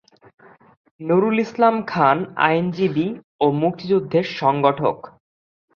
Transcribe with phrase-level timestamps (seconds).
[1.01, 2.17] নুরুল ইসলাম খান
[2.47, 3.07] আইনজীবী
[3.41, 4.97] ও মুক্তিযুদ্ধের সংগঠক।